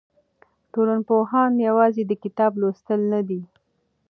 [0.73, 3.41] ټولنپوهنه یوازې د کتاب لوستل نه دي.